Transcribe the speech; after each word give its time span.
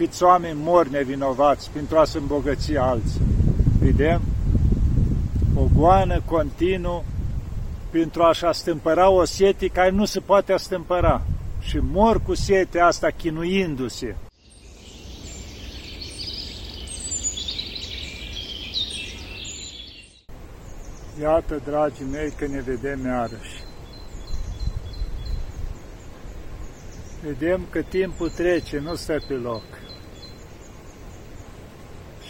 câți 0.00 0.22
oameni 0.22 0.58
mor 0.62 0.88
nevinovați 0.88 1.70
pentru 1.70 1.98
a 1.98 2.04
se 2.04 2.18
îmbogăți 2.18 2.76
alții. 2.76 3.20
Vedem? 3.80 4.22
O 5.54 5.62
goană 5.76 6.22
continuu 6.24 7.04
pentru 7.90 8.22
a-și 8.22 8.44
astâmpăra 8.44 9.08
o 9.08 9.24
sete 9.24 9.66
care 9.66 9.90
nu 9.90 10.04
se 10.04 10.20
poate 10.20 10.52
astâmpăra. 10.52 11.22
Și 11.60 11.78
mor 11.78 12.22
cu 12.22 12.34
setea 12.34 12.86
asta 12.86 13.08
chinuindu-se. 13.10 14.16
Iată, 21.20 21.60
dragii 21.64 22.06
mei, 22.10 22.30
că 22.30 22.46
ne 22.46 22.60
vedem 22.60 23.04
iarăși. 23.04 23.62
Vedem 27.22 27.66
că 27.70 27.82
timpul 27.82 28.30
trece, 28.30 28.78
nu 28.78 28.94
stă 28.94 29.22
pe 29.28 29.34
loc. 29.34 29.79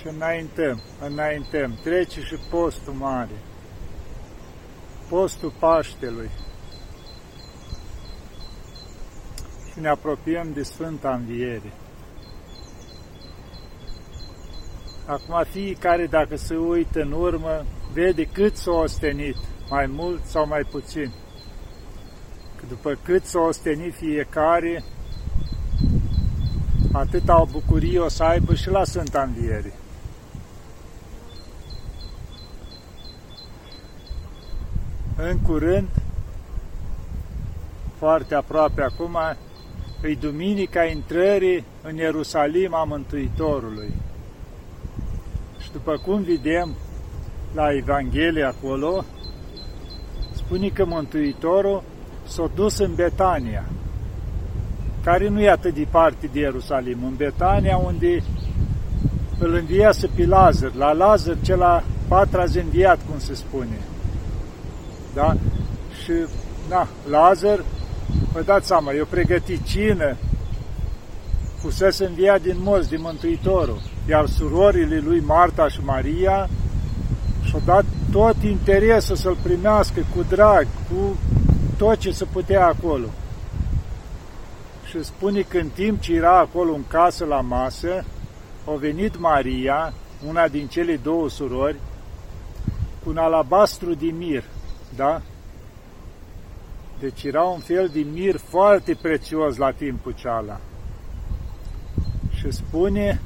Și 0.00 0.06
înaintăm, 0.06 0.80
înaintăm. 1.00 1.78
Trece 1.82 2.20
și 2.20 2.34
postul 2.50 2.92
mare. 2.92 3.38
Postul 5.08 5.52
Paștelui. 5.58 6.30
Și 9.72 9.80
ne 9.80 9.88
apropiem 9.88 10.52
de 10.52 10.62
Sfânta 10.62 11.14
Înviere. 11.14 11.72
Acum 15.06 15.44
fiecare, 15.50 16.06
dacă 16.06 16.36
se 16.36 16.56
uită 16.56 17.00
în 17.00 17.12
urmă, 17.12 17.64
vede 17.92 18.24
cât 18.24 18.56
s-a 18.56 18.70
ostenit, 18.70 19.36
mai 19.70 19.86
mult 19.86 20.24
sau 20.24 20.46
mai 20.46 20.62
puțin. 20.62 21.12
Că 22.56 22.64
după 22.68 22.98
cât 23.04 23.24
s-a 23.24 23.40
ostenit 23.40 23.94
fiecare, 23.94 24.84
atâta 26.92 27.40
o 27.40 27.44
bucurie 27.44 27.98
o 27.98 28.08
să 28.08 28.22
aibă 28.22 28.54
și 28.54 28.68
la 28.68 28.84
Sfânta 28.84 29.22
Înviere. 29.22 29.72
În 35.28 35.38
curând, 35.38 35.88
foarte 37.98 38.34
aproape 38.34 38.82
acum, 38.82 39.16
îi 40.02 40.16
Duminica 40.16 40.84
intrării 40.84 41.64
în 41.82 41.96
Ierusalim 41.96 42.74
a 42.74 42.84
Mântuitorului. 42.84 43.92
Și 45.58 45.72
după 45.72 46.00
cum 46.04 46.22
vedem 46.22 46.74
la 47.54 47.72
Evanghelie 47.72 48.44
acolo, 48.44 49.04
spune 50.32 50.68
că 50.68 50.84
Mântuitorul 50.84 51.82
s-a 52.26 52.50
dus 52.54 52.78
în 52.78 52.94
Betania, 52.94 53.64
care 55.04 55.28
nu 55.28 55.40
e 55.40 55.50
atât 55.50 55.74
departe 55.74 56.28
de 56.32 56.38
Ierusalim, 56.38 57.04
în 57.04 57.14
Betania 57.16 57.76
unde 57.76 58.22
îl 59.38 59.54
înviase 59.54 60.08
pe 60.14 60.26
Lazar, 60.26 60.74
la 60.74 60.92
Lazar 60.92 61.36
cel 61.42 61.62
a 61.62 61.82
patra 62.08 62.44
înviat, 62.54 62.98
cum 63.10 63.18
se 63.18 63.34
spune. 63.34 63.78
Da? 65.14 65.36
Și, 66.02 66.12
na, 66.68 66.88
Lazar, 67.10 67.64
vă 68.32 68.42
dați 68.42 68.66
seama, 68.66 68.92
eu 68.92 69.04
pregătit 69.04 69.62
cină, 69.62 70.16
fusese 71.60 72.04
înviat 72.04 72.42
din 72.42 72.56
morți, 72.58 72.88
din 72.88 73.00
Mântuitorul, 73.00 73.80
iar 74.08 74.26
surorile 74.26 74.98
lui 74.98 75.20
Marta 75.20 75.68
și 75.68 75.80
Maria 75.84 76.48
și-au 77.44 77.62
dat 77.64 77.84
tot 78.12 78.42
interesul 78.42 79.16
să-l 79.16 79.36
primească 79.42 80.00
cu 80.14 80.24
drag, 80.28 80.66
cu 80.88 81.16
tot 81.76 81.96
ce 81.98 82.10
se 82.10 82.24
putea 82.24 82.66
acolo. 82.66 83.06
Și 84.84 85.04
spune 85.04 85.40
că 85.40 85.58
în 85.58 85.68
timp 85.68 86.00
ce 86.00 86.14
era 86.14 86.38
acolo 86.38 86.72
în 86.72 86.84
casă 86.88 87.24
la 87.24 87.40
masă, 87.40 88.04
a 88.66 88.72
venit 88.78 89.18
Maria, 89.18 89.92
una 90.28 90.48
din 90.48 90.66
cele 90.66 90.96
două 90.96 91.28
surori, 91.28 91.76
cu 93.02 93.10
un 93.10 93.16
alabastru 93.16 93.94
de 93.94 94.06
mir, 94.06 94.44
da? 94.96 95.22
Deci 97.00 97.24
era 97.24 97.42
un 97.42 97.58
fel 97.58 97.90
de 97.92 98.06
mir 98.12 98.36
foarte 98.36 98.98
prețios 99.02 99.56
la 99.56 99.70
timpul 99.70 100.12
ceala. 100.12 100.60
Și 102.34 102.50
spune, 102.50 103.20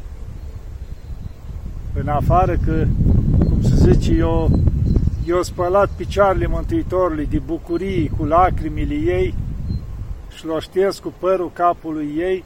în 1.95 2.09
afară 2.09 2.57
că 2.65 2.87
să 3.63 3.75
zice, 3.75 4.13
eu, 4.13 4.51
eu 5.27 5.43
spălat 5.43 5.91
picioarele 5.97 6.47
Mântuitorului 6.47 7.27
de 7.27 7.39
bucurie 7.39 8.11
cu 8.17 8.25
lacrimile 8.25 8.95
ei 8.95 9.35
și 10.37 10.47
l 10.47 10.51
cu 11.03 11.15
părul 11.19 11.51
capului 11.53 12.15
ei, 12.17 12.45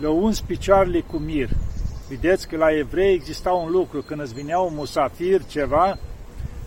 le-au 0.00 0.24
uns 0.24 0.40
picioarele 0.40 1.00
cu 1.00 1.16
mir. 1.16 1.48
Vedeți 2.08 2.48
că 2.48 2.56
la 2.56 2.76
evrei 2.76 3.14
exista 3.14 3.50
un 3.50 3.70
lucru, 3.70 4.02
când 4.02 4.20
îți 4.20 4.34
vinea 4.34 4.58
un 4.58 4.74
musafir, 4.74 5.44
ceva, 5.44 5.98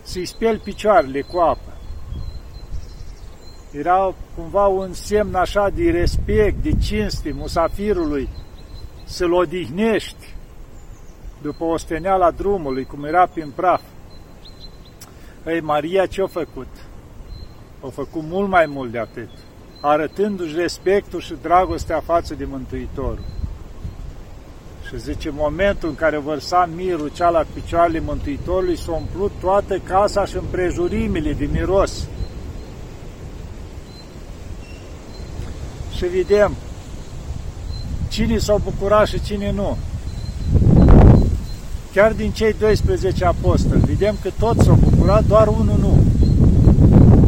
să-i 0.04 0.26
speli 0.26 0.58
picioarele 0.58 1.20
cu 1.20 1.38
apă. 1.38 1.72
Era 3.72 4.14
cumva 4.36 4.66
un 4.66 4.92
semn 4.92 5.34
așa 5.34 5.68
de 5.74 5.90
respect, 5.90 6.62
de 6.62 6.72
cinste 6.82 7.32
musafirului, 7.32 8.28
să-l 9.04 9.32
odihnești, 9.32 10.34
după 11.42 11.64
osteneala 11.64 12.30
drumului, 12.30 12.84
cum 12.84 13.04
era 13.04 13.26
prin 13.26 13.52
praf. 13.54 13.80
Ei, 15.46 15.60
Maria 15.60 16.06
ce-a 16.06 16.26
făcut? 16.26 16.68
A 17.80 17.88
făcut 17.88 18.22
mult 18.22 18.48
mai 18.48 18.66
mult 18.66 18.90
de 18.90 18.98
atât, 18.98 19.28
arătându-și 19.80 20.56
respectul 20.56 21.20
și 21.20 21.34
dragostea 21.42 22.00
față 22.00 22.34
de 22.34 22.44
Mântuitorul. 22.44 23.24
Și 24.88 25.00
zice, 25.00 25.30
momentul 25.30 25.88
în 25.88 25.94
care 25.94 26.18
vărsa 26.18 26.68
mirul 26.74 27.10
cea 27.14 27.28
la 27.28 27.44
picioarele 27.54 28.00
Mântuitorului, 28.00 28.78
s-a 28.78 28.92
umplut 28.92 29.32
toată 29.40 29.78
casa 29.78 30.24
și 30.24 30.36
împrejurimile 30.36 31.32
de 31.32 31.48
miros. 31.52 32.08
Și 35.96 36.04
vedem 36.04 36.52
cine 38.08 38.38
s-au 38.38 38.60
bucurat 38.64 39.06
și 39.06 39.22
cine 39.22 39.52
nu. 39.52 39.76
Chiar 41.92 42.12
din 42.12 42.30
cei 42.30 42.54
12 42.58 43.24
apostoli, 43.24 43.80
vedem 43.80 44.16
că 44.22 44.30
toți 44.38 44.64
s-au 44.64 44.78
bucurat, 44.90 45.24
doar 45.24 45.46
unul 45.46 45.78
nu. 45.78 46.04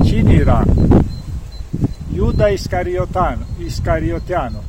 Cine 0.04 0.32
era? 0.32 0.64
Iuda 2.14 2.46
Iscariotan, 2.46 3.46
Iscarioteanu. 3.66 4.62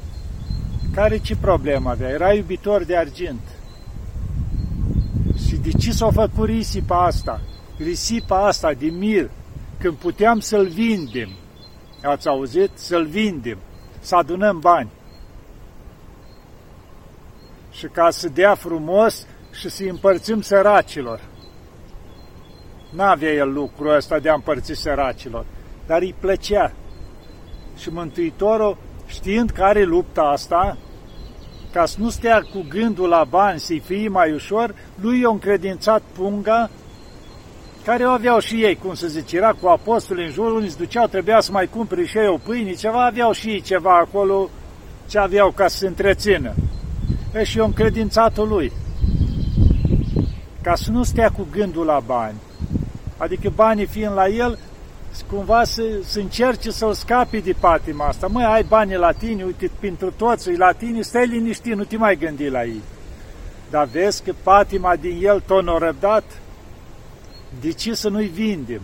Care 0.97 1.17
ce 1.17 1.35
problemă 1.35 1.89
avea? 1.89 2.09
Era 2.09 2.33
iubitor 2.33 2.83
de 2.83 2.97
argint. 2.97 3.41
Și 5.47 5.55
de 5.55 5.71
ce 5.71 5.91
s-a 5.91 6.09
făcut 6.11 6.47
risipa 6.47 7.05
asta? 7.05 7.41
Risipa 7.77 8.45
asta 8.47 8.73
de 8.73 8.85
mir, 8.85 9.29
când 9.79 9.93
puteam 9.93 10.39
să-l 10.39 10.67
vindem. 10.67 11.29
Ați 12.03 12.27
auzit? 12.27 12.69
Să-l 12.73 13.05
vindem, 13.05 13.57
să 13.99 14.15
adunăm 14.15 14.59
bani. 14.59 14.89
Și 17.71 17.85
ca 17.85 18.09
să 18.09 18.29
dea 18.29 18.55
frumos, 18.55 19.27
și 19.51 19.69
să-i 19.69 19.89
împărțim 19.89 20.41
săracilor. 20.41 21.21
N-avea 22.89 23.31
el 23.33 23.53
lucrul 23.53 23.95
ăsta 23.95 24.19
de 24.19 24.29
a 24.29 24.33
împărți 24.33 24.73
săracilor, 24.73 25.45
dar 25.85 26.01
îi 26.01 26.15
plăcea. 26.19 26.73
Și 27.77 27.89
Mântuitorul, 27.89 28.77
știind 29.05 29.49
că 29.49 29.63
are 29.63 29.83
lupta 29.83 30.21
asta, 30.21 30.77
ca 31.77 31.85
să 31.85 31.95
nu 31.99 32.09
stea 32.09 32.41
cu 32.53 32.65
gândul 32.69 33.09
la 33.09 33.23
bani, 33.29 33.59
să-i 33.59 33.79
fie 33.85 34.07
mai 34.07 34.31
ușor, 34.31 34.75
lui 35.01 35.19
i-a 35.19 35.29
încredințat 35.29 36.01
punga 36.13 36.69
care 37.85 38.05
o 38.05 38.09
aveau 38.09 38.39
și 38.39 38.63
ei, 38.63 38.75
cum 38.75 38.93
să 38.93 39.07
zice, 39.07 39.37
era 39.37 39.51
cu 39.51 39.67
apostoli 39.67 40.25
în 40.25 40.31
jur, 40.31 40.51
unii 40.51 40.69
se 40.69 40.75
duceau, 40.77 41.07
trebuia 41.07 41.39
să 41.39 41.51
mai 41.51 41.67
cumpere 41.67 42.05
și 42.05 42.17
ei 42.17 42.27
o 42.27 42.37
pâine, 42.37 42.73
ceva, 42.73 43.05
aveau 43.05 43.31
și 43.31 43.49
ei 43.49 43.61
ceva 43.61 43.97
acolo 43.97 44.49
ce 45.09 45.17
aveau 45.17 45.51
ca 45.51 45.67
să 45.67 45.77
se 45.77 45.87
întrețină. 45.87 46.53
E 47.33 47.43
și 47.43 47.57
eu 47.57 47.65
încredințat-o 47.65 48.43
lui 48.43 48.71
ca 50.61 50.75
să 50.75 50.91
nu 50.91 51.03
stea 51.03 51.29
cu 51.29 51.47
gândul 51.51 51.85
la 51.85 51.99
bani. 52.05 52.37
Adică 53.17 53.51
banii 53.55 53.85
fiind 53.85 54.13
la 54.13 54.27
el, 54.27 54.59
cumva 55.29 55.63
să, 55.63 55.83
să 56.03 56.19
încerce 56.19 56.71
să-l 56.71 56.93
scape 56.93 57.39
de 57.39 57.55
patima 57.59 58.07
asta. 58.07 58.27
Măi, 58.27 58.43
ai 58.43 58.63
bani 58.63 58.95
la 58.95 59.11
tine, 59.11 59.43
uite, 59.43 59.71
pentru 59.79 60.11
toți 60.11 60.57
la 60.57 60.71
tine, 60.71 61.01
stai 61.01 61.27
liniștit, 61.27 61.75
nu 61.75 61.83
te 61.83 61.97
mai 61.97 62.15
gândi 62.15 62.49
la 62.49 62.63
ei. 62.63 62.81
Dar 63.69 63.85
vezi 63.85 64.23
că 64.23 64.33
patima 64.43 64.95
din 64.95 65.19
el 65.25 65.39
tot 65.39 65.63
n-a 65.63 65.77
răbdat? 65.77 66.23
De 67.61 67.71
ce 67.71 67.93
să 67.93 68.09
nu-i 68.09 68.27
vindem? 68.27 68.81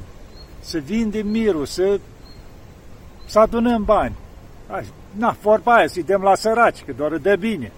Să 0.60 0.78
vindem 0.78 1.28
mirul, 1.28 1.66
să, 1.66 2.00
să 3.26 3.40
adunăm 3.40 3.84
bani. 3.84 4.16
Na, 5.12 5.36
vorba 5.42 5.74
aia, 5.74 5.88
să-i 5.88 6.04
dăm 6.04 6.22
la 6.22 6.36
săraci, 6.36 6.84
că 6.84 6.94
doar 6.94 7.18
dă 7.18 7.36
bine. 7.36 7.72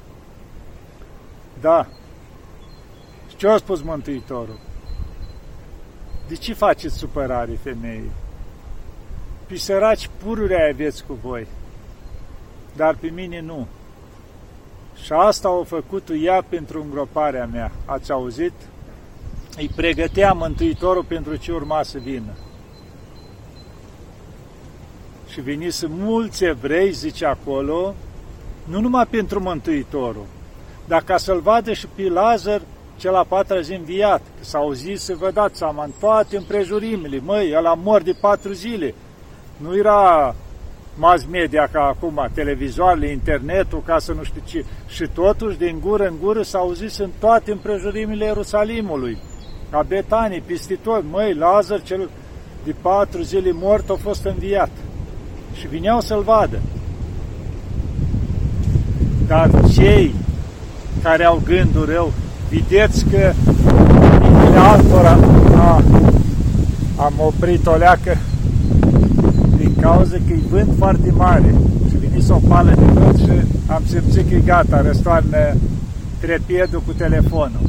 Da, 1.62 1.88
ce 3.36 3.48
a 3.48 3.58
spus 3.58 3.82
Mântuitorul? 3.82 4.60
De 6.28 6.36
ce 6.36 6.54
faceți 6.54 6.98
supărare, 6.98 7.60
femeii? 7.64 8.12
Pe 9.48 9.58
săraci 9.58 10.10
pururea 10.24 10.70
aveți 10.72 11.06
cu 11.06 11.20
voi, 11.24 11.48
dar 12.76 12.96
pe 12.96 13.08
mine 13.08 13.42
nu. 13.42 13.68
Și 15.04 15.14
asta 15.14 15.48
a 15.48 15.64
făcut 15.64 16.10
ea 16.22 16.46
pentru 16.50 16.82
îngroparea 16.82 17.46
mea. 17.46 17.72
Ați 17.86 18.12
auzit? 18.12 18.54
Îi 19.58 19.72
pregătea 19.76 20.34
Mântuitorul 20.34 21.04
pentru 21.04 21.36
ce 21.36 21.52
urma 21.52 21.84
să 21.84 21.98
vină. 21.98 22.34
Și 25.28 25.42
venise 25.42 25.88
mulți 25.90 26.44
evrei, 26.44 26.92
zice 26.92 27.26
acolo, 27.26 27.94
nu 28.64 28.80
numai 28.80 29.06
pentru 29.06 29.40
Mântuitorul, 29.40 30.26
dar 30.88 31.04
ca 31.04 31.18
să-l 31.18 31.40
vadă 31.40 31.74
și 31.74 31.88
pe 31.96 32.10
Lazar 32.10 32.62
cel 32.98 33.12
la 33.12 33.24
patra 33.24 33.62
zi 33.62 33.74
înviat, 33.74 34.22
că 34.38 34.44
s-au 34.44 34.72
zis 34.72 35.04
să 35.04 35.16
vă 35.16 35.32
dați 35.32 35.58
seama 35.58 35.84
în 35.84 35.92
toate 36.00 36.38
împrejurimile, 36.38 37.20
măi, 37.20 37.54
ăla 37.56 37.74
mor 37.74 38.02
de 38.02 38.12
patru 38.12 38.52
zile. 38.52 38.94
Nu 39.58 39.78
era 39.78 40.36
mass 40.96 41.26
media 41.32 41.68
ca 41.72 41.82
acum, 41.82 42.30
televizoarele, 42.34 43.12
internetul, 43.12 43.82
ca 43.86 44.00
să 44.00 44.14
nu 44.14 44.24
știu 44.24 44.42
ce. 44.46 44.66
Și 44.88 45.08
totuși, 45.14 45.58
din 45.58 45.80
gură 45.82 46.08
în 46.08 46.16
gură, 46.24 46.42
s-au 46.42 46.72
zis 46.72 46.98
în 46.98 47.10
toate 47.20 47.52
împrejurimile 47.52 48.26
Ierusalimului, 48.26 49.18
ca 49.70 49.84
Betanii, 49.88 50.42
pistitori, 50.46 51.06
măi, 51.12 51.34
Lazar, 51.34 51.82
cel 51.82 52.10
de 52.64 52.76
patru 52.82 53.22
zile 53.22 53.52
mort, 53.52 53.90
a 53.90 53.98
fost 54.02 54.26
înviat. 54.26 54.70
Și 55.54 55.68
vineau 55.68 56.00
să-l 56.00 56.22
vadă. 56.22 56.60
Dar 59.28 59.50
cei 59.74 60.16
care 61.04 61.24
au 61.24 61.42
gânduri 61.46 61.92
rău, 61.92 62.14
vedeți 62.50 63.06
că 63.06 63.34
inimile 64.24 64.58
altora 64.58 65.18
a, 65.56 65.84
am 66.98 67.14
oprit 67.18 67.68
o 67.68 67.76
leacă 67.76 68.18
din 69.66 69.82
cauza 69.82 70.18
că 70.28 70.34
e 70.34 70.50
vânt 70.50 70.72
foarte 70.78 71.12
mare 71.12 71.56
și 71.90 71.98
venise 71.98 72.34
o 72.34 72.40
pală 72.48 72.74
de 72.78 72.86
vânt 72.86 73.18
și 73.18 73.36
am 73.68 73.82
simțit 73.86 74.30
că 74.30 74.36
e 74.36 74.40
gata, 74.40 74.82
răstoarnă 74.82 75.38
trepiedul 76.20 76.82
cu 76.86 76.94
telefonul. 76.94 77.62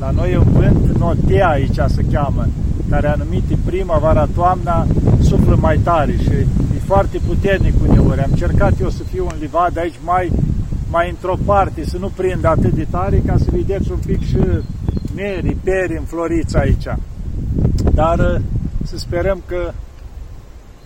La 0.00 0.10
noi 0.10 0.32
e 0.32 0.38
un 0.38 0.52
vânt 0.52 0.98
notea 0.98 1.48
aici 1.48 1.78
se 1.86 2.04
cheamă, 2.12 2.46
care 2.90 3.08
anumite 3.08 3.58
primăvara, 3.64 4.28
toamna, 4.34 4.86
suflă 5.20 5.56
mai 5.60 5.78
tare 5.78 6.12
și 6.22 6.32
e 6.76 6.78
foarte 6.84 7.18
puternic 7.26 7.74
uneori. 7.88 8.20
Am 8.20 8.30
încercat 8.30 8.80
eu 8.80 8.88
să 8.88 9.02
fiu 9.12 9.26
în 9.32 9.36
livad 9.40 9.78
aici 9.78 10.00
mai 10.04 10.32
mai 10.90 11.08
într-o 11.08 11.36
parte, 11.44 11.84
să 11.84 11.96
nu 11.98 12.10
prindă 12.16 12.48
atât 12.48 12.72
de 12.72 12.86
tare, 12.90 13.22
ca 13.26 13.36
să 13.38 13.44
vedeți 13.50 13.90
un 13.90 13.98
pic 14.06 14.26
și 14.26 14.38
meri, 15.14 15.56
peri 15.62 15.96
înfloriți 15.98 16.56
aici. 16.56 16.86
Dar 17.94 18.18
uh, 18.18 18.40
să 18.84 18.98
sperăm 18.98 19.42
că 19.46 19.72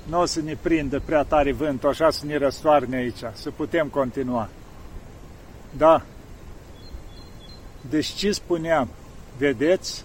nu 0.08 0.20
o 0.20 0.24
să 0.24 0.40
ne 0.40 0.56
prindă 0.60 1.00
prea 1.04 1.22
tare 1.22 1.52
vântul, 1.52 1.88
așa 1.88 2.10
să 2.10 2.26
ne 2.26 2.36
răstoarne 2.36 2.96
aici, 2.96 3.22
să 3.32 3.50
putem 3.50 3.88
continua. 3.88 4.48
Da. 5.76 6.02
Deci 7.90 8.06
ce 8.06 8.32
spuneam? 8.32 8.88
Vedeți? 9.38 10.04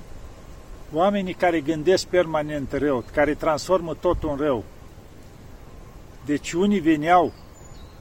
Oamenii 0.93 1.33
care 1.33 1.59
gândesc 1.59 2.05
permanent 2.05 2.71
rău, 2.71 3.03
care 3.13 3.33
transformă 3.33 3.93
totul 3.93 4.29
în 4.29 4.37
rău. 4.37 4.63
Deci 6.25 6.51
unii 6.51 6.79
veneau 6.79 7.33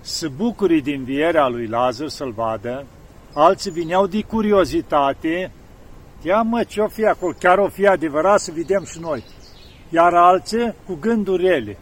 să 0.01 0.29
bucuri 0.29 0.81
din 0.81 0.99
învierea 0.99 1.49
lui 1.49 1.67
Lazar 1.67 2.09
să-l 2.09 2.31
vadă, 2.31 2.87
alții 3.33 3.71
vineau 3.71 4.07
de 4.07 4.23
curiozitate, 4.23 5.51
ia 6.23 6.43
mă, 6.43 6.65
ce-o 6.65 6.89
fi 6.89 7.05
acolo, 7.05 7.33
chiar 7.39 7.59
o 7.59 7.69
fi 7.69 7.87
adevărat 7.87 8.41
să 8.41 8.53
vedem 8.55 8.85
și 8.85 8.99
noi. 9.01 9.25
Iar 9.89 10.15
alții 10.15 10.75
cu 10.87 10.95
gânduri 11.01 11.47
rele. 11.47 11.79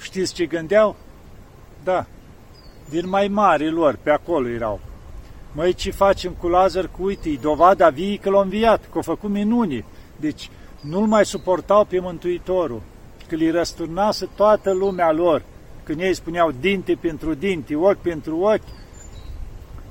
Știți 0.00 0.34
ce 0.34 0.46
gândeau? 0.46 0.96
Da, 1.84 2.06
din 2.88 3.08
mai 3.08 3.28
mari 3.28 3.70
lor, 3.70 3.98
pe 4.02 4.10
acolo 4.10 4.48
erau. 4.48 4.80
Măi, 5.52 5.74
ce 5.74 5.90
facem 5.90 6.32
cu 6.32 6.48
Lazar? 6.48 6.88
Cu 6.98 7.04
uite, 7.04 7.28
e 7.28 7.38
dovada 7.40 7.88
vie 7.88 8.16
că 8.16 8.30
l-a 8.30 8.40
înviat, 8.40 8.80
că 8.92 8.98
a 8.98 9.02
făcut 9.02 9.30
minuni. 9.30 9.84
Deci 10.16 10.50
nu-l 10.80 11.06
mai 11.06 11.24
suportau 11.24 11.84
pe 11.84 12.00
Mântuitorul, 12.00 12.82
că 13.28 13.34
li 13.34 13.50
răsturnase 13.50 14.28
toată 14.36 14.72
lumea 14.72 15.12
lor 15.12 15.42
când 15.88 16.00
ei 16.00 16.14
spuneau 16.14 16.50
dinte 16.60 16.98
pentru 17.00 17.34
dinte, 17.34 17.76
ochi 17.76 17.96
pentru 17.96 18.38
ochi, 18.38 18.62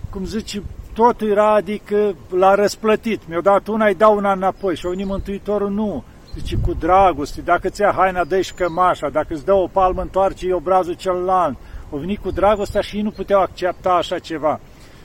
cum 0.09 0.25
zice, 0.25 0.63
totul 0.93 1.29
era, 1.29 1.53
adică 1.53 2.15
l-a 2.29 2.55
răsplătit. 2.55 3.27
Mi-a 3.27 3.41
dat 3.41 3.67
una, 3.67 3.85
îi 3.85 3.95
dau 3.95 4.15
una 4.15 4.31
înapoi. 4.31 4.75
Și 4.75 4.85
a 4.85 4.89
venit 4.89 5.05
Mântuitorul, 5.05 5.69
nu. 5.69 6.03
Zice, 6.37 6.57
cu 6.57 6.73
dragoste, 6.73 7.41
dacă 7.41 7.69
ți-a 7.69 7.91
haina, 7.91 8.23
dă 8.23 8.41
și 8.41 8.49
șcămașa, 8.49 9.09
dacă 9.09 9.33
îți 9.33 9.45
dă 9.45 9.53
o 9.53 9.67
palmă, 9.67 10.01
întoarce 10.01 10.53
obrazul 10.53 10.93
celălalt. 10.93 11.57
Au 11.91 11.97
venit 11.97 12.19
cu 12.19 12.31
dragostea 12.31 12.81
și 12.81 12.95
ei 12.95 13.01
nu 13.01 13.11
puteau 13.11 13.41
accepta 13.41 13.89
așa 13.89 14.19
ceva. 14.19 14.59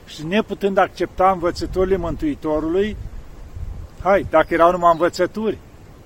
Și 0.05 0.25
neputând 0.25 0.77
accepta 0.77 1.31
învățăturile 1.31 1.97
Mântuitorului, 1.97 2.97
hai, 4.03 4.25
dacă 4.29 4.53
erau 4.53 4.71
numai 4.71 4.91
învățături, 4.91 5.57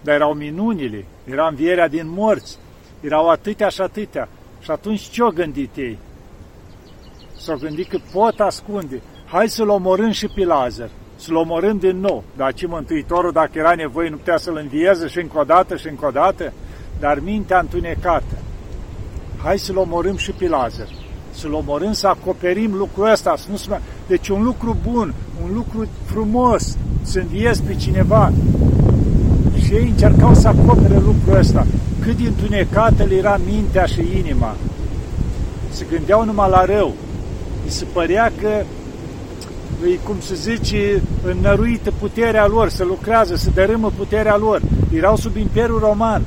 dar 0.02 0.16
erau 0.16 0.34
minunile, 0.34 1.06
era 1.24 1.48
învierea 1.48 1.88
din 1.88 2.10
morți, 2.10 2.58
erau 3.02 3.30
atâtea 3.30 3.70
și 3.70 3.82
atâtea. 3.82 4.30
Și 4.60 4.72
atunci 4.72 5.02
ce-o 5.02 5.30
gândit 5.30 5.76
ei? 5.76 5.98
S-au 7.38 7.58
gândit 7.58 7.88
că 7.88 8.00
pot 8.12 8.40
ascunde. 8.40 9.02
Hai 9.26 9.50
să-l 9.50 9.70
omorâm 9.70 10.12
și 10.12 10.28
pe 10.28 10.46
Lazar. 10.46 10.90
Să-l 11.18 11.36
omorâm 11.36 11.78
din 11.78 12.00
nou. 12.00 12.24
Dar 12.36 12.54
ce 12.54 12.68
Mântuitorul, 12.68 13.32
dacă 13.32 13.52
era 13.54 13.74
nevoie, 13.76 14.10
nu 14.10 14.16
putea 14.16 14.38
să-l 14.38 14.60
învieze 14.62 15.08
și 15.08 15.20
încă 15.20 15.40
o 15.40 15.44
dată 15.44 15.76
și 15.76 15.88
încă 15.88 16.06
o 16.06 16.12
dată? 16.12 16.54
Dar 17.00 17.20
mintea 17.20 17.60
întunecată. 17.60 18.38
Hai 19.44 19.58
să-l 19.58 19.78
omorâm 19.78 20.18
și 20.18 20.32
pe 20.32 20.48
Lazar. 20.48 20.88
Să-l 21.32 21.54
omorâm, 21.54 21.92
să 21.92 22.08
acoperim 22.08 22.74
lucrul 22.74 23.12
ăsta. 23.12 23.36
Să 23.38 23.48
nu 23.50 23.56
se... 23.56 23.80
Deci 24.08 24.28
un 24.28 24.44
lucru 24.44 24.78
bun, 24.92 25.14
un 25.44 25.54
lucru 25.54 25.88
frumos, 26.06 26.78
să 27.02 27.20
înviezi 27.20 27.64
pe 27.64 27.76
cineva. 27.76 28.32
Și 29.64 29.74
ei 29.74 29.88
încercau 29.88 30.34
să 30.34 30.48
acopere 30.48 30.96
lucrul 30.96 31.38
ăsta 31.38 31.66
cât 32.08 32.18
de 32.18 32.28
întunecată 32.28 33.04
le 33.04 33.16
era 33.16 33.40
mintea 33.46 33.86
și 33.86 34.02
inima. 34.18 34.56
Se 35.70 35.86
gândeau 35.90 36.26
numai 36.26 36.50
la 36.50 36.66
rău. 36.66 36.94
Îi 37.64 37.72
se 37.72 37.86
părea 37.94 38.32
că 38.42 38.64
îi, 39.84 40.00
cum 40.04 40.16
se 40.20 40.36
zice, 40.36 41.02
înnăruită 41.24 41.92
puterea 42.00 42.48
lor, 42.48 42.70
să 42.70 42.84
lucrează, 42.84 43.36
să 43.36 43.50
dărâmă 43.54 43.92
puterea 43.98 44.38
lor. 44.38 44.62
Erau 44.94 45.16
sub 45.16 45.36
Imperiul 45.36 45.80
Roman, 45.80 46.22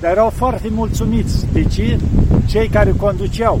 dar 0.00 0.10
erau 0.10 0.30
foarte 0.30 0.68
mulțumiți. 0.70 1.46
De 1.52 1.64
ce? 1.64 1.98
Cei 2.46 2.68
care 2.68 2.94
conduceau. 2.96 3.60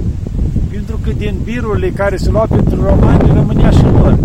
Pentru 0.70 0.98
că 1.04 1.10
din 1.10 1.40
birurile 1.44 1.90
care 1.90 2.16
se 2.16 2.30
luau 2.30 2.46
pentru 2.46 2.82
romani 2.82 3.32
rămânea 3.32 3.70
și 3.70 3.82
lor. 3.82 4.18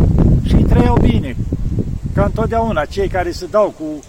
Și 0.48 0.54
îi 0.54 0.64
trăiau 0.64 0.98
bine. 1.02 1.36
Ca 2.14 2.24
întotdeauna, 2.24 2.86
cei 2.86 3.08
care 3.08 3.32
se 3.32 3.48
dau 3.52 3.74
cu 3.80 4.04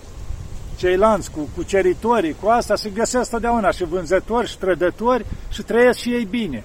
ceilalți, 0.77 1.31
cu 1.31 1.49
cuceritorii, 1.55 2.37
cu 2.41 2.49
asta, 2.49 2.77
se 2.77 2.91
găsesc 2.95 3.31
totdeauna 3.31 3.71
și 3.71 3.85
vânzători 3.85 4.49
și 4.49 4.59
trădători 4.59 5.27
și 5.51 5.63
trăiesc 5.63 5.99
și 5.99 6.09
ei 6.09 6.27
bine. 6.31 6.65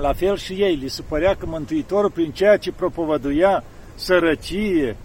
La 0.00 0.12
fel 0.12 0.36
și 0.36 0.52
ei, 0.52 0.74
li 0.74 0.88
se 0.88 1.02
părea 1.02 1.34
că 1.34 1.46
Mântuitorul, 1.46 2.10
prin 2.10 2.30
ceea 2.30 2.56
ce 2.56 2.72
propovăduia, 2.72 3.64
sărăcie, 3.94 4.96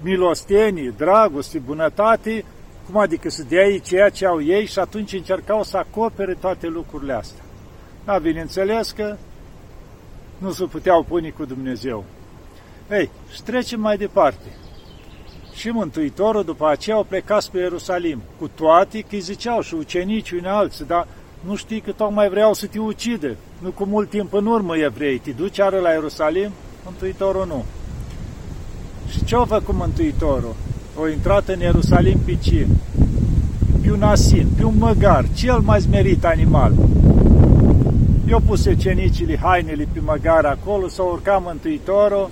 milostenie, 0.00 0.94
dragoste, 0.96 1.58
bunătate, 1.58 2.44
cum 2.86 2.96
adică 2.96 3.30
să 3.30 3.42
dea 3.48 3.66
ei 3.66 3.80
ceea 3.80 4.08
ce 4.08 4.26
au 4.26 4.42
ei 4.42 4.66
și 4.66 4.78
atunci 4.78 5.12
încercau 5.12 5.62
să 5.62 5.76
acopere 5.76 6.34
toate 6.34 6.66
lucrurile 6.66 7.12
astea. 7.12 7.44
Da, 8.04 8.18
bineînțeles 8.18 8.90
că 8.90 9.16
nu 10.38 10.50
se 10.50 10.64
puteau 10.64 11.02
pune 11.02 11.30
cu 11.30 11.44
Dumnezeu. 11.44 12.04
Ei, 12.90 13.10
și 13.32 13.42
trecem 13.42 13.80
mai 13.80 13.96
departe 13.96 14.46
și 15.54 15.68
Mântuitorul 15.68 16.44
după 16.44 16.68
aceea 16.68 16.96
au 16.96 17.04
plecat 17.04 17.42
spre 17.42 17.60
Ierusalim, 17.60 18.22
cu 18.38 18.48
toate 18.48 19.00
că 19.00 19.06
îi 19.10 19.20
ziceau 19.20 19.60
și 19.60 19.74
ucenicii 19.74 20.36
unii 20.36 20.48
alții, 20.48 20.84
dar 20.84 21.06
nu 21.46 21.56
știi 21.56 21.80
că 21.80 21.92
tocmai 21.92 22.28
vreau 22.28 22.54
să 22.54 22.66
te 22.66 22.78
ucide. 22.78 23.36
Nu 23.58 23.70
cu 23.70 23.84
mult 23.84 24.10
timp 24.10 24.32
în 24.32 24.46
urmă 24.46 24.76
evrei, 24.76 25.18
te 25.18 25.30
duci 25.30 25.60
ară 25.60 25.78
la 25.78 25.90
Ierusalim? 25.90 26.50
Mântuitorul 26.84 27.46
nu. 27.46 27.64
Și 29.08 29.24
ce-a 29.24 29.44
făcut 29.44 29.74
Mântuitorul? 29.74 30.54
O 31.00 31.08
intrat 31.08 31.48
în 31.48 31.60
Ierusalim 31.60 32.18
pe 32.24 32.36
ce? 32.40 32.66
Pe 33.82 33.90
un 33.90 34.02
asin, 34.02 34.46
pe 34.56 34.64
un 34.64 34.74
măgar, 34.78 35.24
cel 35.34 35.58
mai 35.58 35.80
zmerit 35.80 36.24
animal. 36.24 36.72
Eu 38.28 38.40
pus 38.46 38.68
cenicile 38.78 39.38
hainele 39.42 39.86
pe 39.92 40.00
măgar 40.00 40.44
acolo, 40.44 40.88
s-a 40.88 41.02
urcat 41.02 41.42
Mântuitorul, 41.42 42.30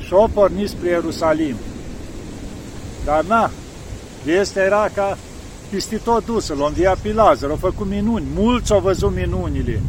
și 0.00 0.12
o 0.12 0.26
pornit 0.32 0.68
spre 0.68 0.88
Ierusalim. 0.88 1.54
Dar 3.04 3.24
na, 3.24 3.50
vestea 4.24 4.64
era 4.64 4.88
ca 4.94 5.18
pisti 5.70 5.96
tot 5.96 6.24
dusă, 6.24 6.54
l-a 6.58 6.66
înviat 6.66 6.96
pe 6.98 7.12
Lazar, 7.12 7.50
au 7.50 7.56
făcut 7.56 7.86
minuni, 7.88 8.24
mulți 8.34 8.72
au 8.72 8.80
văzut 8.80 9.12
minunile. 9.14 9.80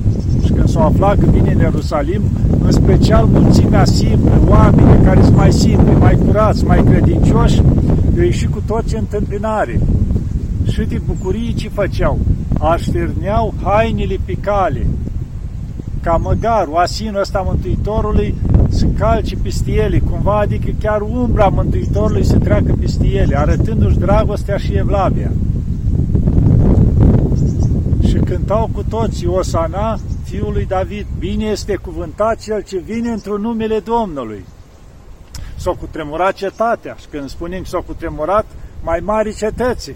Și 0.44 0.52
când 0.52 0.70
s-au 0.70 0.86
aflat 0.86 1.18
că 1.20 1.26
vine 1.32 1.52
în 1.52 1.60
Ierusalim, 1.60 2.22
în 2.64 2.72
special 2.72 3.26
mulțimea 3.26 3.86
simplă, 3.86 4.42
oameni 4.48 5.04
care 5.04 5.22
sunt 5.22 5.36
mai 5.36 5.54
simpli, 5.54 5.96
mai 6.00 6.18
curați, 6.26 6.66
mai 6.66 6.84
credincioși, 6.84 7.62
au 8.18 8.24
ieșit 8.24 8.52
cu 8.52 8.64
toți 8.68 8.96
în 8.96 9.00
întâmpinare. 9.00 9.80
Și 10.72 10.82
de 10.82 11.02
bucurie 11.06 11.52
ce 11.52 11.70
făceau? 11.70 12.20
Așterneau 12.60 13.54
hainele 13.64 14.16
pe 14.26 14.34
cale. 14.34 14.86
ca 16.02 16.16
măgarul, 16.16 16.76
asinul 16.76 17.20
ăsta 17.20 17.44
Mântuitorului 17.46 18.36
să 18.70 18.86
calce 18.98 19.36
pistielii 19.36 20.04
cumva, 20.12 20.40
adică 20.40 20.72
chiar 20.80 21.02
umbra 21.02 21.48
Mântuitorului 21.48 22.26
să 22.26 22.38
treacă 22.38 22.76
pistiele, 22.80 23.38
arătându-și 23.40 23.98
dragostea 23.98 24.58
și 24.58 24.74
evlavia. 24.74 25.32
Și 28.30 28.36
cântau 28.36 28.70
cu 28.74 28.84
toții 28.84 29.28
Osana, 29.28 30.00
fiul 30.24 30.54
lui 30.54 30.66
David, 30.66 31.06
bine 31.20 31.46
este 31.46 31.76
cuvântat 31.76 32.40
cel 32.40 32.64
ce 32.64 32.78
vine 32.78 33.12
într-un 33.12 33.42
numele 33.42 33.80
Domnului. 33.80 34.46
S-a 35.56 35.72
cutremurat 35.72 36.34
cetatea 36.34 36.96
și 37.00 37.08
când 37.08 37.30
spunem 37.30 37.64
s-a 37.64 37.78
cutremurat, 37.78 38.46
mai 38.84 39.00
mari 39.00 39.36
cetății. 39.36 39.96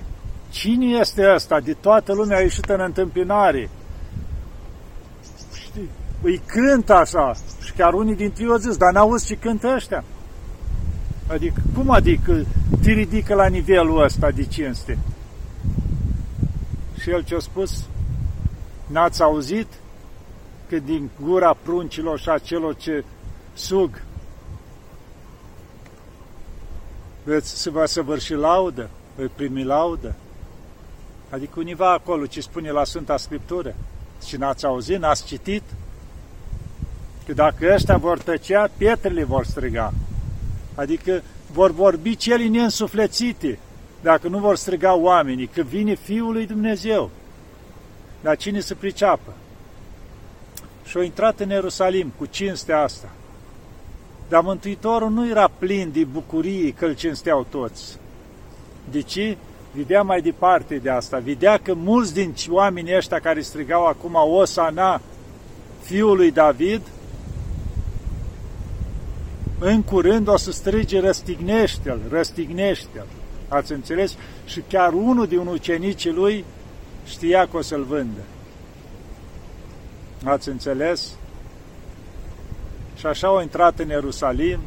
Cine 0.49 0.85
este 0.85 1.31
ăsta? 1.35 1.59
De 1.59 1.73
toată 1.73 2.13
lumea 2.13 2.37
a 2.37 2.41
ieșit 2.41 2.65
în 2.65 2.79
întâmpinare. 2.79 3.69
Știi? 5.53 5.89
Îi 6.21 6.41
cântă 6.45 6.93
așa. 6.93 7.33
Și 7.63 7.73
chiar 7.73 7.93
unii 7.93 8.15
dintre 8.15 8.43
ei 8.43 8.49
au 8.49 8.57
zis, 8.57 8.77
dar 8.77 8.91
n-auzi 8.93 9.25
ce 9.25 9.35
cântă 9.35 9.73
ăștia? 9.75 10.03
Adică, 11.27 11.61
cum 11.75 11.89
adică 11.89 12.45
te 12.81 12.91
ridică 12.91 13.33
la 13.33 13.47
nivelul 13.47 14.03
ăsta 14.03 14.31
de 14.31 14.43
cinste? 14.43 14.97
Și 16.99 17.09
el 17.09 17.23
ce-a 17.23 17.39
spus? 17.39 17.85
N-ați 18.93 19.21
auzit 19.21 19.67
că 20.69 20.79
din 20.79 21.09
gura 21.21 21.53
pruncilor 21.53 22.19
și 22.19 22.29
a 22.29 22.37
celor 22.37 22.75
ce 22.75 23.03
sug 23.53 24.01
veți 27.23 27.61
să 27.61 27.69
vă 27.69 27.85
săvârși 27.85 28.33
laudă, 28.33 28.89
veți 29.15 29.33
primi 29.35 29.63
laudă? 29.63 30.15
Adică 31.29 31.59
univa 31.59 31.91
acolo 31.91 32.25
ce 32.25 32.41
spune 32.41 32.71
la 32.71 32.83
Sfânta 32.83 33.17
Scriptură. 33.17 33.75
Și 34.25 34.37
n-ați 34.37 34.65
auzit, 34.65 34.99
n-ați 34.99 35.25
citit? 35.25 35.63
Că 37.25 37.33
dacă 37.33 37.73
ăștia 37.73 37.97
vor 37.97 38.17
tăcea, 38.17 38.69
pietrele 38.77 39.23
vor 39.23 39.45
striga. 39.45 39.93
Adică 40.75 41.21
vor 41.51 41.71
vorbi 41.71 42.15
cele 42.15 42.47
neînsuflețite, 42.47 43.59
dacă 44.01 44.27
nu 44.27 44.39
vor 44.39 44.55
striga 44.55 44.95
oamenii, 44.95 45.47
că 45.47 45.61
vine 45.61 45.95
Fiul 45.95 46.33
lui 46.33 46.45
Dumnezeu. 46.45 47.09
Dar 48.23 48.37
cine 48.37 48.59
să 48.59 48.75
priceapă? 48.75 49.33
Și 50.85 50.97
au 50.97 51.03
intrat 51.03 51.39
în 51.39 51.49
Ierusalim 51.49 52.13
cu 52.17 52.25
cinstea 52.25 52.81
asta. 52.81 53.09
Dar 54.29 54.41
Mântuitorul 54.41 55.09
nu 55.09 55.29
era 55.29 55.51
plin 55.57 55.91
de 55.93 56.03
bucurie 56.03 56.71
că 56.71 56.85
îl 56.85 56.95
cinsteau 56.95 57.45
toți. 57.49 57.97
De 58.91 59.01
ce? 59.01 59.37
Vedea 59.71 60.01
mai 60.01 60.21
departe 60.21 60.75
de 60.75 60.89
asta. 60.89 61.17
Vedea 61.17 61.57
că 61.57 61.73
mulți 61.73 62.13
din 62.13 62.33
oamenii 62.49 62.95
ăștia 62.95 63.19
care 63.19 63.41
strigau 63.41 63.85
acum 63.85 64.15
Osana, 64.15 65.01
fiul 65.81 66.15
lui 66.15 66.31
David, 66.31 66.81
în 69.59 69.81
curând 69.81 70.27
o 70.27 70.37
să 70.37 70.51
strige 70.51 70.99
răstignește-l, 70.99 71.99
răstignește-l. 72.09 73.05
Ați 73.47 73.71
înțeles? 73.71 74.15
Și 74.45 74.63
chiar 74.67 74.93
unul 74.93 75.27
din 75.27 75.37
ucenicii 75.37 76.11
lui 76.11 76.45
știa 77.05 77.47
că 77.47 77.57
o 77.57 77.61
să-l 77.61 77.83
vândă. 77.83 78.21
Ați 80.23 80.49
înțeles? 80.49 81.11
Și 82.97 83.05
așa 83.05 83.27
au 83.27 83.41
intrat 83.41 83.79
în 83.79 83.89
Ierusalim 83.89 84.59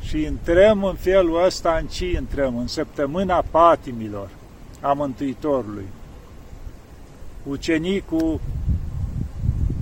și 0.00 0.22
intrăm 0.22 0.84
în 0.84 0.94
felul 0.94 1.44
ăsta 1.44 1.78
în 1.80 1.86
ce 1.86 2.10
intrăm? 2.10 2.58
În 2.58 2.66
săptămâna 2.66 3.44
patimilor 3.50 4.28
a 4.80 4.92
Mântuitorului. 4.92 5.86
Ucenicul, 7.48 8.40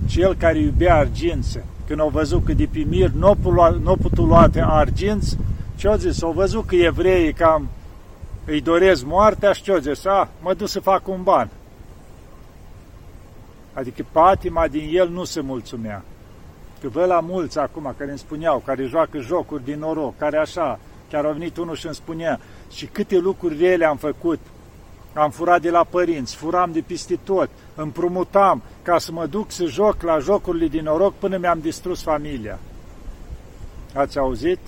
cel 0.07 0.35
care 0.35 0.59
iubea 0.59 0.95
argință, 0.95 1.65
când 1.87 1.99
au 1.99 2.09
văzut 2.09 2.45
că 2.45 2.53
de 2.53 2.67
pe 2.71 2.79
mir 2.79 3.09
nu 3.09 3.37
n-au 3.83 3.97
putut 4.01 4.27
luate 4.27 4.61
arginți, 4.61 5.37
ce-au 5.75 5.95
zis? 5.95 6.23
Au 6.23 6.31
văzut 6.31 6.65
că 6.65 6.75
evreii 6.75 7.33
cam 7.33 7.69
îi 8.45 8.61
doresc 8.61 9.05
moartea 9.05 9.51
și 9.51 9.61
ce-au 9.61 9.77
zis? 9.77 10.05
A, 10.05 10.29
mă 10.41 10.53
duc 10.53 10.67
să 10.67 10.79
fac 10.79 11.07
un 11.07 11.23
ban. 11.23 11.49
Adică 13.73 14.05
patima 14.11 14.67
din 14.67 14.89
el 14.91 15.09
nu 15.09 15.23
se 15.23 15.41
mulțumea. 15.41 16.03
Că 16.81 16.89
vă 16.89 17.05
la 17.05 17.19
mulți 17.19 17.59
acum 17.59 17.93
care 17.97 18.09
îmi 18.09 18.19
spuneau, 18.19 18.61
care 18.65 18.85
joacă 18.85 19.19
jocuri 19.19 19.63
din 19.63 19.79
noroc, 19.79 20.17
care 20.17 20.37
așa, 20.37 20.79
chiar 21.09 21.25
a 21.25 21.31
venit 21.31 21.57
unul 21.57 21.75
și 21.75 21.85
îmi 21.85 21.95
spunea, 21.95 22.39
și 22.71 22.85
câte 22.85 23.17
lucruri 23.17 23.57
rele 23.57 23.85
am 23.85 23.97
făcut, 23.97 24.39
am 25.13 25.29
furat 25.29 25.61
de 25.61 25.69
la 25.69 25.83
părinți, 25.83 26.35
furam 26.35 26.71
de 26.71 26.83
peste 26.87 27.19
tot, 27.23 27.49
împrumutam 27.75 28.61
ca 28.81 28.97
să 28.97 29.11
mă 29.11 29.25
duc 29.25 29.51
să 29.51 29.65
joc 29.65 30.01
la 30.01 30.19
jocurile 30.19 30.67
din 30.67 30.83
noroc 30.83 31.13
până 31.13 31.37
mi-am 31.37 31.59
distrus 31.59 32.01
familia. 32.01 32.59
Ați 33.93 34.17
auzit? 34.17 34.59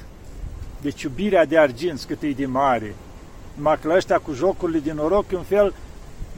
Deci 0.81 1.01
iubirea 1.01 1.45
de 1.45 1.57
arginți 1.57 2.07
cât 2.07 2.21
e 2.21 2.29
de 2.29 2.45
mare. 2.45 2.95
Numai 3.55 3.77
că 3.81 3.93
ăștia 3.95 4.17
cu 4.17 4.33
jocurile 4.33 4.79
din 4.79 4.93
noroc 4.95 5.31
e 5.31 5.35
un 5.35 5.43
fel 5.43 5.73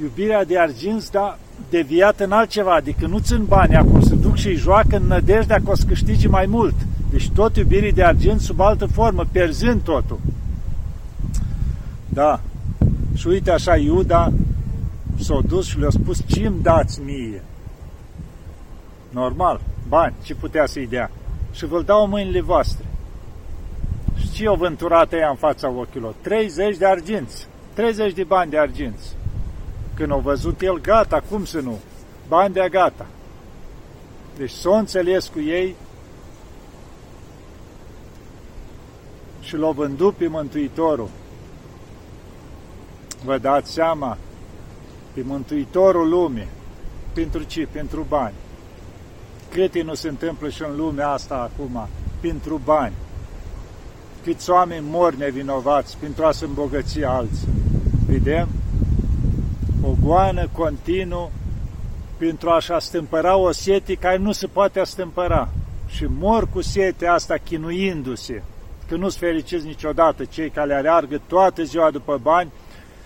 iubirea 0.02 0.46
de 0.46 0.60
arginți, 0.60 1.12
dar 1.12 1.38
deviat 1.70 2.20
în 2.20 2.32
altceva, 2.32 2.76
adică 2.76 3.08
nu 3.08 3.20
țin 3.20 3.46
bani 3.46 3.76
acum, 3.76 4.02
se 4.02 4.16
duc 4.16 4.36
și 4.36 4.56
joacă 4.56 4.96
în 4.96 5.08
nădejdea 5.08 5.58
că 5.64 5.70
o 5.70 5.76
să 5.76 5.86
câștige 5.88 6.28
mai 6.28 6.46
mult. 6.46 6.76
Deci 7.10 7.30
tot 7.30 7.56
iubirii 7.56 7.92
de 7.92 8.04
argint 8.04 8.42
sub 8.42 8.60
altă 8.60 8.86
formă, 8.86 9.26
perzând 9.32 9.82
totul. 9.82 10.20
Da. 12.10 12.40
Și 13.16 13.28
uite 13.28 13.52
așa, 13.52 13.76
Iuda 13.76 14.32
s-a 15.20 15.40
dus 15.48 15.66
și 15.66 15.80
le-a 15.80 15.90
spus, 15.90 16.22
ce 16.26 16.48
îmi 16.48 16.62
dați 16.62 17.02
mie? 17.02 17.44
Normal, 19.10 19.62
bani, 19.88 20.14
ce 20.24 20.36
putea 20.36 20.66
să-i 20.66 20.88
dea? 20.88 21.12
Și 21.52 21.66
vă-l 21.66 21.84
dau 21.84 22.04
în 22.04 22.10
mâinile 22.10 22.42
voastre. 22.42 22.86
Și 24.38 24.44
ce 24.44 24.50
o 24.50 24.56
vânturată 24.56 25.16
ea 25.16 25.30
în 25.30 25.36
fața 25.36 25.70
ochilor? 25.70 26.14
30 26.22 26.78
de 26.78 26.86
arginți. 26.86 27.48
30 27.74 28.14
de 28.14 28.24
bani 28.24 28.52
de 28.52 28.58
arginți. 28.58 29.16
Când 29.94 30.12
au 30.12 30.20
văzut 30.20 30.62
el, 30.62 30.82
gata, 30.82 31.24
cum 31.30 31.46
să 31.46 31.60
nu? 31.60 31.80
Bani 32.28 32.54
de 32.54 32.68
gata. 32.72 33.06
Deci 34.38 34.50
s-o 34.50 34.72
înțeles 34.72 35.28
cu 35.28 35.40
ei 35.40 35.76
și 39.42 39.56
l-au 39.56 39.72
vândut 39.72 40.16
pe 40.16 40.28
Mântuitorul. 40.28 41.10
Vă 43.24 43.38
dați 43.38 43.72
seama, 43.72 44.18
pe 45.14 45.22
Mântuitorul 45.26 46.10
lumii. 46.10 46.48
Pentru 47.14 47.44
ce? 47.44 47.68
Pentru 47.72 48.06
bani. 48.10 48.36
Câte 49.50 49.82
nu 49.82 49.94
se 49.94 50.08
întâmplă 50.08 50.50
și 50.50 50.64
în 50.64 50.76
lumea 50.76 51.10
asta 51.10 51.36
acum? 51.36 51.88
Pentru 52.22 52.62
bani. 52.64 52.94
Câți 54.28 54.50
oameni 54.50 54.86
mor 54.90 55.16
nevinovați 55.16 55.98
pentru 55.98 56.26
a 56.26 56.32
se 56.32 56.46
îmbogăți 56.46 57.04
alții. 57.04 57.48
Vedem? 58.08 58.48
O 59.84 59.90
goană 60.04 60.48
continuu 60.52 61.32
pentru 62.18 62.50
a-și 62.50 62.72
astâmpăra 62.72 63.36
o 63.36 63.52
sete 63.52 63.94
care 63.94 64.18
nu 64.18 64.32
se 64.32 64.48
poate 64.48 64.80
astâmpăra. 64.80 65.50
Și 65.88 66.06
mor 66.20 66.48
cu 66.50 66.62
setea 66.62 67.14
asta 67.14 67.36
chinuindu-se, 67.44 68.44
că 68.88 68.96
nu-ți 68.96 69.18
fericiți 69.18 69.66
niciodată 69.66 70.26
cei 70.26 70.50
care 70.50 70.74
aleargă 70.74 71.22
toată 71.28 71.64
ziua 71.64 71.92
după 71.92 72.20
bani 72.22 72.52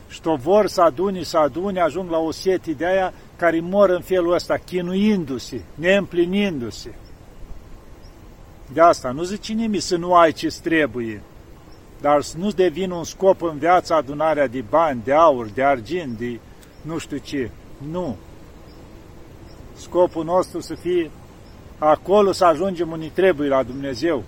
și 0.10 0.20
o 0.24 0.36
vor 0.36 0.68
să 0.68 0.82
adune, 0.82 1.24
să 1.24 1.38
adune, 1.38 1.80
ajung 1.80 2.10
la 2.10 2.18
o 2.18 2.32
sete 2.32 2.72
de 2.72 2.86
aia 2.86 3.14
care 3.36 3.60
mor 3.60 3.90
în 3.90 4.02
felul 4.02 4.34
ăsta, 4.34 4.58
chinuindu-se, 4.66 5.62
neîmplinindu-se. 5.76 6.96
De 8.74 8.82
asta 8.82 9.12
nu 9.12 9.24
zice 9.24 9.54
nimic 9.54 9.82
să 9.82 9.96
nu 9.96 10.16
ai 10.16 10.32
ce 10.32 10.56
trebuie, 10.62 11.22
dar 12.02 12.22
să 12.22 12.38
nu 12.38 12.50
devină 12.50 12.94
un 12.94 13.04
scop 13.04 13.42
în 13.42 13.58
viața 13.58 13.96
adunarea 13.96 14.48
de 14.48 14.64
bani, 14.70 15.02
de 15.04 15.14
aur, 15.14 15.46
de 15.46 15.64
argint, 15.64 16.18
de 16.18 16.40
nu 16.82 16.98
știu 16.98 17.18
ce. 17.18 17.50
Nu. 17.92 18.16
Scopul 19.76 20.24
nostru 20.24 20.60
să 20.60 20.76
fie 20.76 21.12
acolo 21.78 22.32
să 22.32 22.46
ajungem 22.46 22.92
unde 22.92 23.12
trebuie 23.14 23.48
la 23.48 23.64
Dumnezeu. 23.64 24.24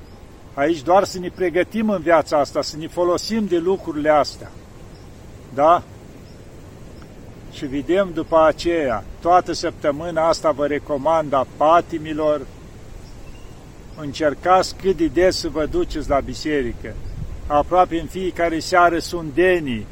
Aici 0.54 0.82
doar 0.82 1.04
să 1.04 1.20
ne 1.20 1.30
pregătim 1.30 1.90
în 1.90 2.02
viața 2.02 2.40
asta, 2.40 2.62
să 2.62 2.78
ne 2.78 2.88
folosim 2.88 3.46
de 3.46 3.58
lucrurile 3.58 4.10
astea. 4.10 4.52
Da? 5.54 5.84
Și 7.52 7.66
vedem 7.66 8.12
după 8.14 8.44
aceea, 8.46 9.04
toată 9.22 9.52
săptămâna 9.52 10.28
asta 10.28 10.52
vă 10.52 10.66
recomand 10.66 11.34
a 11.34 11.48
patimilor, 11.58 12.42
încercați 13.98 14.76
cât 14.76 14.98
de 14.98 15.08
des 15.08 15.38
să 15.38 15.50
vă 15.50 15.66
duceți 15.66 16.10
la 16.10 16.20
biserică. 16.20 16.94
Aproape 17.48 18.00
în 18.00 18.08
fiecare 18.08 18.60
seară 18.60 19.00
sunt 19.00 19.34
denii, 19.34 19.86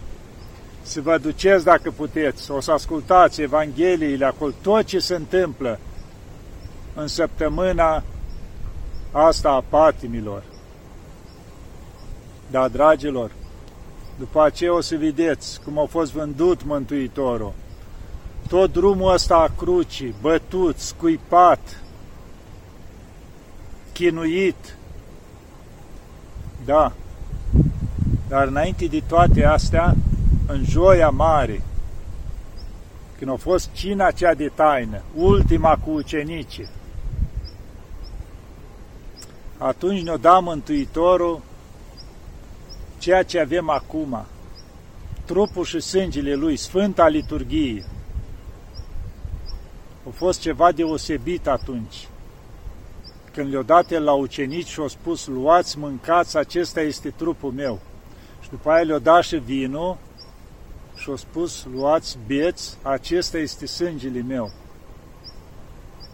să 0.82 1.02
vă 1.02 1.18
duceți 1.18 1.64
dacă 1.64 1.92
puteți, 1.92 2.52
o 2.52 2.60
să 2.60 2.72
ascultați 2.72 3.42
Evangheliile 3.42 4.26
acolo, 4.26 4.52
tot 4.62 4.84
ce 4.84 5.00
se 5.00 5.16
întâmplă 5.16 5.80
în 6.94 7.08
săptămâna 7.08 8.04
asta 9.12 9.50
a 9.50 9.64
patimilor. 9.70 10.44
Da, 12.52 12.68
dragilor, 12.68 13.32
după 14.20 14.44
aceea 14.44 14.74
o 14.74 14.82
să 14.82 14.96
vedeți 14.96 15.62
cum 15.62 15.80
a 15.80 15.86
fost 15.86 16.12
vândut 16.12 16.64
Mântuitorul. 16.64 17.54
tot 18.48 18.72
drumul 18.72 19.14
ăsta 19.14 19.36
a 19.36 19.54
crucii, 19.58 20.16
bătut, 20.22 20.78
scuipat, 20.78 21.82
chinuit, 24.02 24.76
da, 26.66 26.92
dar 28.28 28.48
înainte 28.48 28.86
de 28.86 29.04
toate 29.08 29.46
astea, 29.46 29.96
în 30.48 30.64
joia 30.64 31.10
mare, 31.10 31.62
când 33.18 33.32
a 33.32 33.36
fost 33.36 33.72
cina 33.72 34.12
cea 34.12 34.34
de 34.34 34.52
taină, 34.56 35.02
ultima 35.16 35.78
cu 35.78 35.90
ucenicii, 35.90 36.70
atunci 39.58 40.02
ne-o 40.02 40.18
da 40.18 40.40
Mântuitorul 40.40 41.42
ceea 42.98 43.24
ce 43.24 43.40
avem 43.40 43.70
acum, 43.70 44.26
trupul 45.26 45.64
și 45.64 45.80
sângele 45.80 46.34
Lui, 46.34 46.58
Sfânta 46.58 47.08
Liturghie. 47.08 47.86
A 50.08 50.10
fost 50.14 50.40
ceva 50.40 50.72
deosebit 50.72 51.48
atunci. 51.48 52.08
Când 53.34 53.52
le-o 53.52 53.62
dat 53.62 53.92
el 53.92 54.04
la 54.04 54.14
ucenici 54.14 54.68
și 54.68 54.80
au 54.80 54.88
spus, 54.88 55.28
luați, 55.28 55.78
mâncați, 55.78 56.38
acesta 56.38 56.82
este 56.82 57.10
trupul 57.10 57.52
meu. 57.52 57.80
Și 58.42 58.50
după 58.50 58.70
aia 58.70 58.84
le-o 58.84 59.00
dat 59.00 59.24
și 59.24 59.36
vinul 59.36 59.98
și 60.96 61.10
au 61.10 61.16
spus, 61.16 61.66
luați, 61.74 62.18
beți, 62.28 62.78
acesta 62.82 63.38
este 63.38 63.66
sângele 63.66 64.22
meu. 64.22 64.52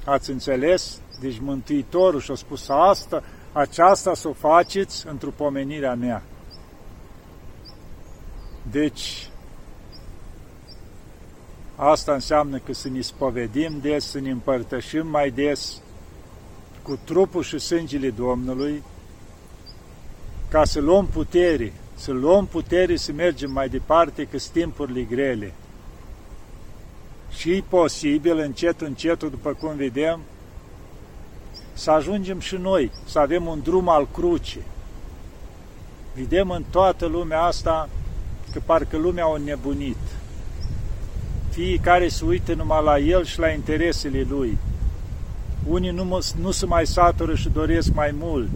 Ați 0.06 0.30
înțeles? 0.30 1.02
Deci 1.20 1.40
Mântuitorul 1.40 2.20
și-a 2.20 2.36
spus 2.36 2.70
asta, 2.70 3.24
aceasta 3.52 4.14
să 4.14 4.28
o 4.28 4.34
faceți 4.34 5.08
într-o 5.08 5.30
pomenirea 5.30 5.96
mea. 5.96 6.24
Deci, 8.72 9.30
asta 11.76 12.14
înseamnă 12.14 12.58
că 12.58 12.74
să 12.74 12.90
ne 12.90 13.02
spovedim 13.02 13.80
des, 13.82 14.06
să 14.06 14.20
ne 14.20 14.30
împărtășim 14.30 15.08
mai 15.08 15.30
des 15.32 15.82
cu 16.88 17.00
trupul 17.04 17.44
și 17.44 17.60
sângele 17.60 18.10
Domnului, 18.10 18.84
ca 20.50 20.66
să 20.66 20.80
luăm 20.80 21.08
putere, 21.08 21.74
să 21.96 22.12
luăm 22.12 22.46
putere 22.46 22.96
să 22.96 23.12
mergem 23.12 23.52
mai 23.52 23.70
departe 23.70 24.24
că 24.24 24.38
timpurile 24.52 25.02
grele. 25.02 25.54
Și 27.30 27.52
e 27.52 27.64
posibil, 27.70 28.38
încet, 28.38 28.82
încet, 28.82 29.20
după 29.20 29.54
cum 29.54 29.76
vedem, 29.76 30.20
să 31.74 31.92
ajungem 31.92 32.40
și 32.40 32.56
noi, 32.56 32.92
să 33.06 33.20
avem 33.20 33.46
un 33.46 33.60
drum 33.64 33.90
al 33.90 34.08
crucii. 34.14 34.66
Vedem 36.16 36.50
în 36.50 36.64
toată 36.70 37.06
lumea 37.06 37.42
asta 37.42 37.90
că 38.52 38.62
parcă 38.66 38.98
lumea 38.98 39.26
a 39.26 39.38
nebunit. 39.38 39.98
Fiecare 41.50 42.08
se 42.08 42.26
uită 42.26 42.54
numai 42.54 42.84
la 42.84 42.98
el 42.98 43.26
și 43.26 43.40
la 43.40 43.50
interesele 43.50 44.26
lui. 44.30 44.58
Unii 45.70 45.92
nu, 45.92 46.20
nu 46.42 46.52
se 46.52 46.66
mai 46.66 46.88
satură 46.88 47.36
și 47.36 47.50
doresc 47.50 47.94
mai 47.94 48.16
mult. 48.20 48.50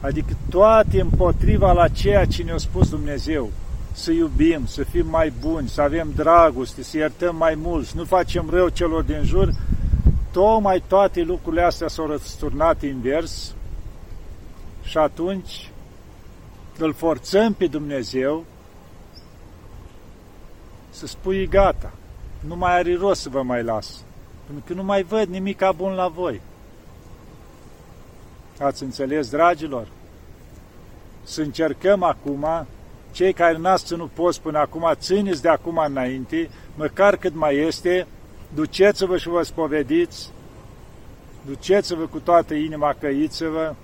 Adică 0.00 0.36
toate 0.50 1.00
împotriva 1.00 1.72
la 1.72 1.88
ceea 1.88 2.24
ce 2.24 2.42
ne-a 2.42 2.56
spus 2.56 2.88
Dumnezeu. 2.88 3.50
Să 3.92 4.12
iubim, 4.12 4.66
să 4.66 4.82
fim 4.82 5.06
mai 5.08 5.32
buni, 5.40 5.68
să 5.68 5.80
avem 5.80 6.12
dragoste, 6.16 6.82
să 6.82 6.96
iertăm 6.96 7.36
mai 7.36 7.54
mult, 7.54 7.86
să 7.86 7.92
nu 7.96 8.04
facem 8.04 8.48
rău 8.50 8.68
celor 8.68 9.02
din 9.02 9.22
jur, 9.22 9.54
tocmai 10.32 10.82
toate 10.86 11.22
lucrurile 11.22 11.62
astea 11.62 11.88
s-au 11.88 12.06
răsturnat 12.06 12.82
invers 12.82 13.54
și 14.82 14.98
atunci 14.98 15.70
îl 16.78 16.92
forțăm 16.92 17.52
pe 17.52 17.66
Dumnezeu 17.66 18.44
să 20.90 21.06
spui 21.06 21.46
gata, 21.46 21.92
nu 22.40 22.56
mai 22.56 22.78
are 22.78 22.96
rost 22.96 23.20
să 23.20 23.28
vă 23.28 23.42
mai 23.42 23.62
las, 23.62 24.02
pentru 24.46 24.64
că 24.66 24.74
nu 24.74 24.82
mai 24.82 25.02
văd 25.02 25.28
nimic 25.28 25.62
bun 25.76 25.92
la 25.92 26.08
voi. 26.08 26.40
Ați 28.58 28.82
înțeles, 28.82 29.30
dragilor? 29.30 29.86
Să 31.22 31.40
încercăm 31.40 32.02
acum, 32.02 32.66
cei 33.12 33.32
care 33.32 33.58
n-ați 33.58 33.84
ținut 33.84 34.10
post 34.10 34.40
până 34.40 34.58
acum, 34.58 34.90
țineți 34.94 35.42
de 35.42 35.48
acum 35.48 35.76
înainte, 35.76 36.50
măcar 36.74 37.16
cât 37.16 37.34
mai 37.34 37.56
este, 37.56 38.06
duceți-vă 38.54 39.16
și 39.16 39.28
vă 39.28 39.42
spovediți, 39.42 40.30
duceți-vă 41.46 42.06
cu 42.06 42.18
toată 42.18 42.54
inima, 42.54 42.96
căiți-vă 43.00 43.74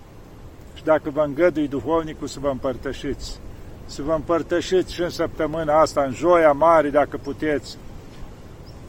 și 0.74 0.84
dacă 0.84 1.10
vă 1.10 1.20
îngădui 1.20 1.68
duhovnicul 1.68 2.26
să 2.26 2.38
vă 2.40 2.48
împărtășiți. 2.48 3.38
Să 3.86 4.02
vă 4.02 4.12
împărtășiți 4.12 4.94
și 4.94 5.02
în 5.02 5.10
săptămâna 5.10 5.80
asta, 5.80 6.02
în 6.02 6.12
joia 6.12 6.52
mare, 6.52 6.90
dacă 6.90 7.16
puteți, 7.16 7.76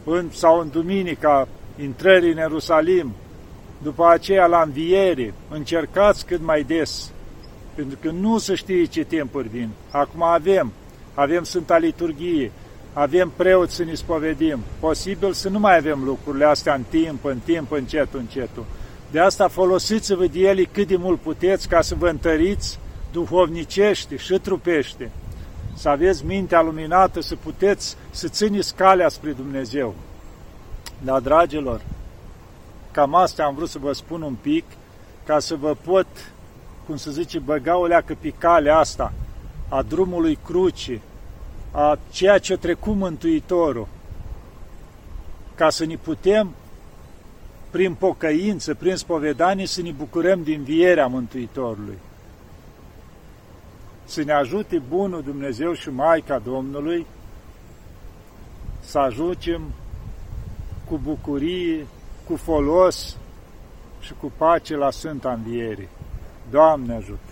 în, 0.04 0.30
sau 0.32 0.60
în 0.60 0.70
duminica 0.70 1.48
intrării 1.82 2.32
în 2.32 2.38
Ierusalim, 2.38 3.12
după 3.84 4.08
aceea 4.08 4.46
la 4.46 4.62
înviere, 4.62 5.34
încercați 5.50 6.26
cât 6.26 6.42
mai 6.44 6.64
des, 6.64 7.12
pentru 7.76 7.98
că 8.02 8.12
nu 8.12 8.38
se 8.38 8.56
știe 8.56 8.86
ce 8.86 9.04
timpuri 9.04 9.48
vin. 9.48 9.70
Acum 9.90 10.24
avem, 10.24 10.72
avem 11.14 11.44
Sfânta 11.44 11.78
Liturghie, 11.78 12.52
avem 12.94 13.32
preoți 13.36 13.76
să 13.76 13.84
ne 13.84 13.94
spovedim. 13.94 14.60
Posibil 14.80 15.34
să 15.34 15.50
nu 15.50 15.60
mai 15.60 15.78
avem 15.78 16.04
lucrurile 16.04 16.46
astea 16.46 16.74
în 16.74 16.84
timp, 16.90 17.26
în 17.26 17.38
timp, 17.44 17.72
încetul, 17.72 18.20
încetul. 18.20 18.66
De 19.12 19.20
asta 19.20 19.48
folosiți-vă 19.48 20.26
de 20.26 20.40
ele 20.40 20.64
cât 20.64 20.88
de 20.88 20.96
mult 20.96 21.20
puteți 21.20 21.68
ca 21.68 21.82
să 21.82 21.96
vă 21.96 22.10
întăriți 22.10 22.80
duhovnicește 23.12 24.16
și 24.16 24.40
trupește, 24.40 25.12
să 25.76 25.90
aveți 25.90 26.26
mintea 26.26 26.62
luminată, 26.62 27.22
să 27.22 27.36
puteți 27.44 27.96
să 28.10 28.28
țineți 28.28 28.76
calea 28.76 29.10
spre 29.10 29.32
Dumnezeu. 29.32 29.96
Dar, 31.04 31.20
dragilor, 31.20 31.82
cam 32.92 33.16
asta 33.16 33.44
am 33.44 33.56
vrut 33.56 33.70
să 33.70 33.80
vă 33.80 33.92
spun 33.92 34.22
un 34.22 34.36
pic, 34.42 34.64
ca 35.26 35.40
să 35.40 35.56
vă 35.56 35.76
pot, 35.82 36.08
cum 36.86 36.96
să 36.96 37.12
zice, 37.12 37.40
băga 37.40 37.78
o 37.78 37.86
leacă 37.86 38.18
pe 38.20 38.34
calea 38.38 38.78
asta, 38.78 39.14
a 39.70 39.82
drumului 39.82 40.38
crucii, 40.46 41.02
a 41.72 42.00
ceea 42.12 42.38
ce 42.38 42.58
trecut 42.58 42.96
Mântuitorul, 42.96 43.88
ca 45.56 45.70
să 45.70 45.86
ne 45.86 45.96
putem, 45.96 46.56
prin 47.70 47.94
pocăință, 47.94 48.74
prin 48.74 48.96
spovedanie, 48.96 49.66
să 49.66 49.82
ne 49.82 49.92
bucurăm 49.92 50.44
din 50.44 50.64
vierea 50.64 51.08
Mântuitorului. 51.08 51.98
Să 54.06 54.24
ne 54.24 54.32
ajute 54.32 54.82
Bunul 54.90 55.22
Dumnezeu 55.22 55.74
și 55.74 55.90
Maica 55.90 56.40
Domnului 56.40 57.06
să 58.80 59.00
ajungem 59.00 59.62
cu 60.92 60.98
bucurie, 60.98 61.88
cu 62.28 62.36
folos 62.36 63.18
și 64.00 64.14
cu 64.20 64.32
pace 64.38 64.76
la 64.76 64.92
Sfânta 64.92 65.32
Înviere. 65.32 65.90
Doamne 66.50 66.94
ajută! 66.94 67.31